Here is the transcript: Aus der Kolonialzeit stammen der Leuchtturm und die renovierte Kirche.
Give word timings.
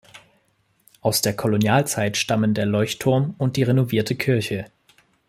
Aus 1.01 1.21
der 1.21 1.35
Kolonialzeit 1.35 2.17
stammen 2.17 2.55
der 2.55 2.65
Leuchtturm 2.65 3.35
und 3.37 3.55
die 3.55 3.61
renovierte 3.61 4.15
Kirche. 4.15 4.65